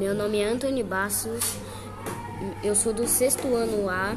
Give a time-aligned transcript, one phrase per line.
[0.00, 1.58] Meu nome é Antônio Bassos,
[2.64, 4.16] eu sou do sexto ano A.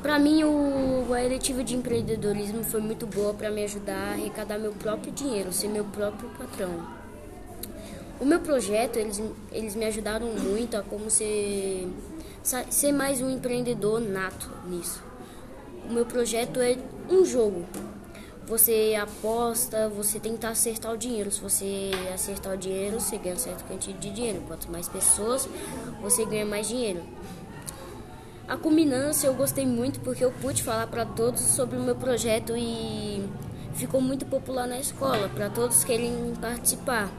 [0.00, 4.58] Para mim, o, a eletiva de empreendedorismo foi muito boa para me ajudar a arrecadar
[4.58, 6.88] meu próprio dinheiro, ser meu próprio patrão.
[8.18, 9.22] O meu projeto, eles,
[9.52, 11.86] eles me ajudaram muito a como ser,
[12.70, 15.04] ser mais um empreendedor nato nisso.
[15.86, 16.78] O meu projeto é
[17.10, 17.66] um jogo.
[18.46, 21.30] Você aposta, você tenta acertar o dinheiro.
[21.30, 24.42] Se você acertar o dinheiro, você ganha certa quantidade de dinheiro.
[24.46, 25.48] Quanto mais pessoas,
[26.00, 27.02] você ganha mais dinheiro.
[28.48, 32.54] A culminância eu gostei muito porque eu pude falar para todos sobre o meu projeto
[32.56, 33.26] e
[33.74, 37.10] ficou muito popular na escola, para todos querem participar.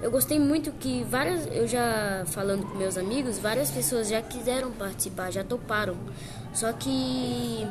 [0.00, 4.70] Eu gostei muito que várias, eu já falando com meus amigos, várias pessoas já quiseram
[4.72, 5.96] participar, já toparam.
[6.52, 7.66] Só que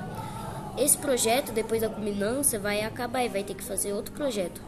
[0.78, 4.62] esse projeto, depois da culminância, vai acabar e vai ter que fazer outro projeto.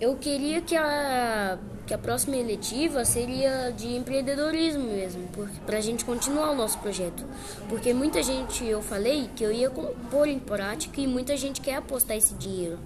[0.00, 5.28] Eu queria que a, que a próxima eletiva seria de empreendedorismo mesmo,
[5.66, 7.24] para a gente continuar o nosso projeto.
[7.68, 9.68] Porque muita gente, eu falei que eu ia
[10.10, 12.78] pôr em prática e muita gente quer apostar esse dinheiro.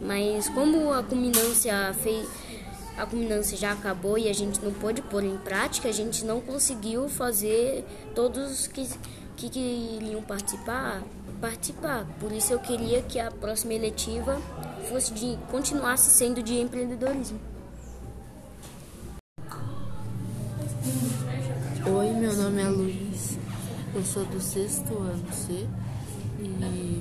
[0.00, 2.26] Mas como a culminância fez,
[2.96, 6.40] a culminância já acabou e a gente não pôde pôr em prática, a gente não
[6.40, 8.88] conseguiu fazer todos que,
[9.36, 11.02] que queriam participar
[11.40, 12.06] participar.
[12.20, 14.40] Por isso eu queria que a próxima eletiva
[14.88, 17.40] fosse de continuasse sendo de empreendedorismo.
[21.86, 23.38] Oi, meu nome é Luiz,
[23.94, 25.66] eu sou do sexto ano C
[26.38, 27.00] e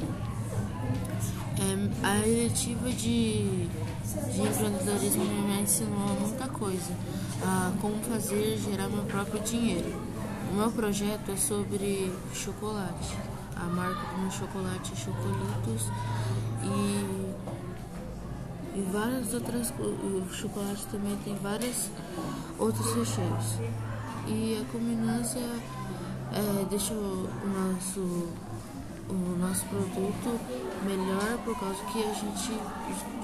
[1.59, 6.93] é, a eletiva de, de empreendedorismo me ensinou muita coisa,
[7.43, 10.08] a como fazer gerar meu próprio dinheiro.
[10.49, 13.15] O meu projeto é sobre chocolate.
[13.55, 15.87] A marca do meu chocolate Chocolitos
[16.63, 17.29] e,
[18.75, 21.91] e várias outras o chocolate também tem vários
[22.57, 23.59] outros recheios.
[24.27, 28.27] E a culminância é, deixa o nosso
[29.09, 30.39] o nosso produto
[30.85, 32.59] melhor por causa que a gente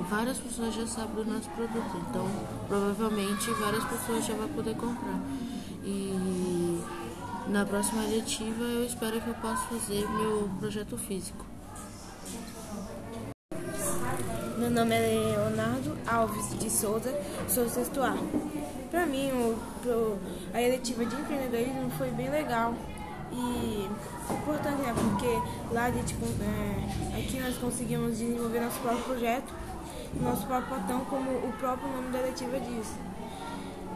[0.09, 2.05] várias pessoas já sabem do nosso produto.
[2.07, 2.27] Então
[2.67, 5.19] provavelmente várias pessoas já vão poder comprar.
[5.83, 6.81] E
[7.47, 11.45] na próxima eletiva eu espero que eu possa fazer meu projeto físico.
[14.57, 17.13] Meu nome é Leonardo Alves de Souza,
[17.47, 18.15] sou sexto A.
[18.89, 20.17] Para mim, o, pro,
[20.53, 22.73] a eletiva de empreendedorismo foi bem legal
[23.31, 23.89] e
[24.33, 24.93] importante, né?
[24.93, 29.53] Porque lá a gente, é, aqui nós conseguimos desenvolver nosso próprio projeto,
[30.19, 32.87] nosso próprio patão, como o próprio nome da eletiva diz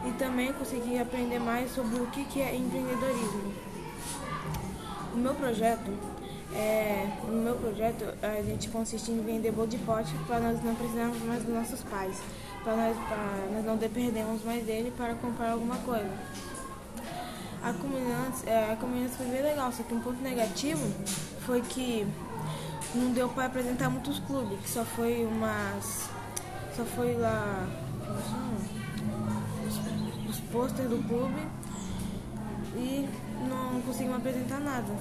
[0.06, 3.52] e também consegui aprender mais sobre o que é empreendedorismo.
[5.12, 5.90] O meu projeto
[6.54, 10.74] é, no meu projeto a gente consiste em vender bolo de pote para nós não
[10.74, 12.16] precisarmos mais dos nossos pais,
[12.64, 12.96] para nós,
[13.52, 16.10] nós não dependemos mais dele para comprar alguma coisa.
[17.62, 20.80] A comunidade, é, a comunidade foi bem legal, só que um ponto negativo
[21.44, 22.06] foi que
[22.94, 26.08] não deu para apresentar muitos clubes, que só foi umas.
[26.74, 27.68] só foi lá.
[28.06, 28.79] Como chama?
[30.52, 31.40] Pôster do clube
[32.76, 33.08] e
[33.48, 34.92] não conseguimos apresentar nada.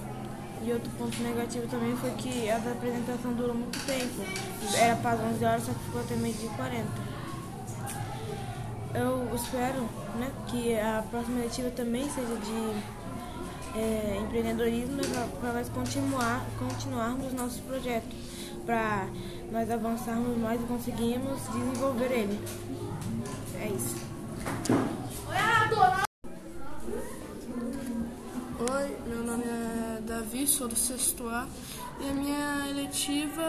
[0.62, 4.22] E outro ponto negativo também foi que a apresentação durou muito tempo.
[4.76, 6.86] Era para 11 horas, só que ficou até meio dia 40.
[8.94, 9.82] Eu espero
[10.18, 14.98] né, que a próxima letiva também seja de é, empreendedorismo
[15.40, 18.18] para nós continuar, continuarmos nossos projetos,
[18.66, 19.08] para
[19.52, 22.40] nós avançarmos mais e conseguirmos desenvolver ele.
[23.62, 24.89] É isso.
[30.50, 31.48] Sou do sexto A
[32.02, 33.44] e a minha eletiva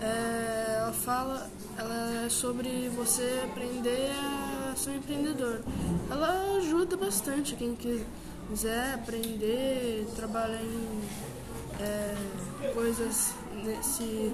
[0.00, 5.60] é, ela fala, ela é sobre você aprender a ser um empreendedor.
[6.08, 11.00] Ela ajuda bastante quem quiser aprender, trabalhar em
[11.80, 13.34] é, coisas
[13.64, 14.32] nesse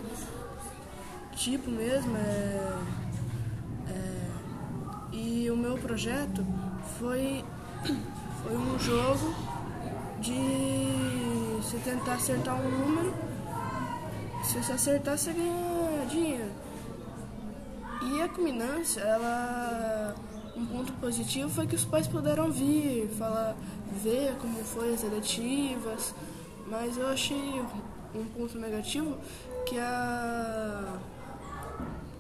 [1.35, 2.15] tipo mesmo.
[2.15, 2.79] É,
[3.89, 6.45] é, e o meu projeto
[6.99, 7.43] foi
[8.45, 9.60] foi um jogo
[10.21, 13.15] de você tentar acertar um número.
[14.45, 16.51] Se você acertar, você ganha dinheiro.
[18.03, 20.15] E a culminância, ela.
[20.57, 23.57] Um ponto positivo foi que os pais puderam vir, falar,
[24.03, 26.15] ver como foi as eletivas,
[26.67, 27.63] mas eu achei
[28.15, 29.17] um ponto negativo
[29.65, 30.99] que a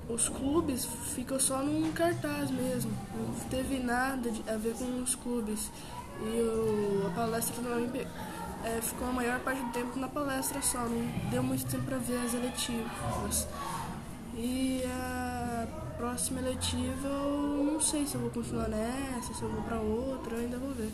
[0.08, 5.70] os clubes ficam só num cartaz mesmo, não teve nada a ver com os clubes.
[6.22, 8.06] E o, a palestra também
[8.64, 11.96] é, ficou a maior parte do tempo na palestra só, não deu muito tempo para
[11.98, 13.48] ver as eletivas.
[14.34, 19.62] E a próxima eletiva eu não sei se eu vou continuar nessa, se eu vou
[19.62, 20.92] pra outra, eu ainda vou ver.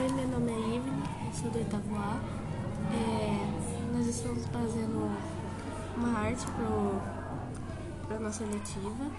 [0.00, 1.02] Oi, meu nome é Ivne,
[1.34, 1.84] sou do oitavo.
[2.92, 5.10] É, nós estamos fazendo
[5.96, 6.46] uma arte
[8.06, 9.10] para a nossa eletiva.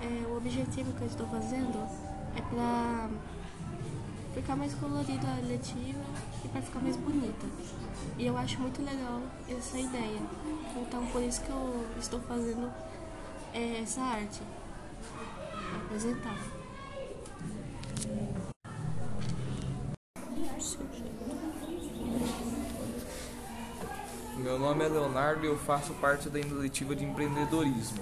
[0.00, 1.88] É, o objetivo que eu estou fazendo
[2.36, 3.08] é para
[4.34, 6.04] ficar mais colorida a letiva
[6.44, 7.46] e para ficar mais bonita.
[8.18, 10.20] E eu acho muito legal essa ideia.
[10.76, 12.72] Então por isso que eu estou fazendo
[13.52, 14.42] é, essa arte.
[15.84, 16.36] Apresentar.
[24.36, 27.98] Meu nome é Leonardo e eu faço parte da iniciativa de empreendedorismo.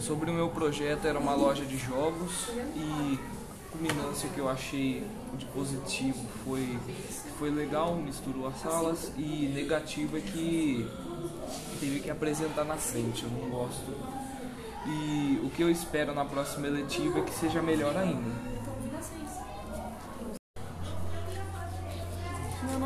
[0.00, 3.18] Sobre o meu projeto era uma loja de jogos e
[3.70, 5.06] culminância que eu achei
[5.38, 6.78] de positivo foi
[7.38, 10.86] foi legal, misturou as salas e negativo é que
[11.80, 13.90] teve que apresentar na frente, eu não gosto.
[14.86, 18.51] E o que eu espero na próxima eletiva é que seja melhor ainda.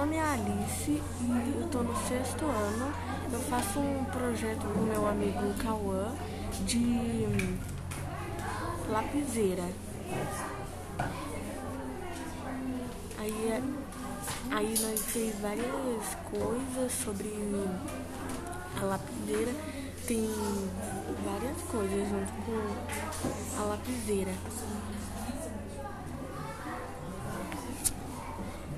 [0.07, 2.93] Nome é Alice e eu estou no sexto ano.
[3.33, 6.15] Eu faço um projeto com meu amigo Cauã
[6.65, 7.59] de hum,
[8.89, 9.65] lapiseira.
[13.19, 13.63] Aí, é-
[14.55, 17.35] aí nós fez várias coisas sobre
[18.81, 19.53] a lapiseira.
[20.07, 20.31] Tem
[21.25, 24.33] várias coisas junto com a lapiseira.